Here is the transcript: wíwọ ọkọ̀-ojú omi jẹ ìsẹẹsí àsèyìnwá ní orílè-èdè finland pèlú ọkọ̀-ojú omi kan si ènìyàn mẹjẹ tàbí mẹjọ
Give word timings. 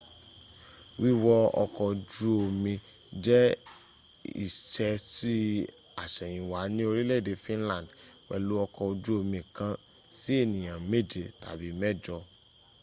wíwọ 1.01 1.35
ọkọ̀-ojú 1.63 2.29
omi 2.45 2.73
jẹ 3.25 3.39
ìsẹẹsí 4.43 5.35
àsèyìnwá 6.03 6.59
ní 6.75 6.81
orílè-èdè 6.89 7.33
finland 7.45 7.87
pèlú 8.27 8.53
ọkọ̀-ojú 8.65 9.11
omi 9.21 9.39
kan 9.57 9.73
si 10.19 10.31
ènìyàn 10.43 10.79
mẹjẹ 10.91 11.23
tàbí 11.43 11.67
mẹjọ 11.81 12.17